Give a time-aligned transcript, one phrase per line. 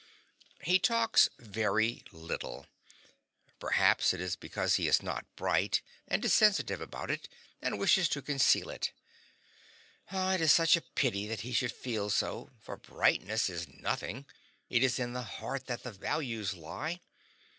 [0.63, 2.65] He talks very little.
[3.59, 7.29] Perhaps it is because he is not bright, and is sensitive about it
[7.61, 8.93] and wishes to conceal it.
[10.11, 14.25] It is such a pity that he should feel so, for brightness is nothing;
[14.71, 17.01] it is in the heart that the values lie.